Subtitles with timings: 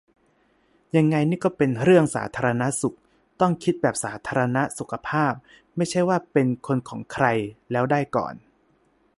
[0.97, 2.95] ยังไงนี่ก็เป็นเรื่องสาธารณสุข
[3.41, 5.33] ต้องคิดแบบสาธารณะ-สุขภาพ
[5.75, 7.25] ไม่ใช่ว่าเป็นคนของใคร
[7.71, 8.33] แล้วได้ก่อน